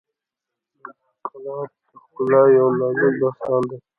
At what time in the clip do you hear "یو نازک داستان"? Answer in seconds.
2.57-3.61